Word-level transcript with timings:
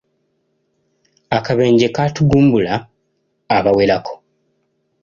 Akabenje 1.37 1.87
katugumbula 1.95 2.73
abawerako. 3.57 4.13